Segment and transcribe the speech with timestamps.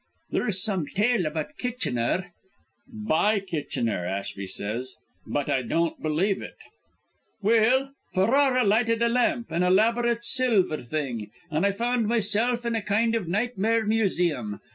[0.31, 2.31] "There's some tale about Kitchener"
[3.11, 4.95] "By Kitchener, Ashby says;
[5.27, 6.57] but I don't believe it."
[7.43, 12.81] "Well Ferrara lighted a lamp, an elaborate silver thing, and I found myself in a
[12.81, 14.59] kind of nightmare museum.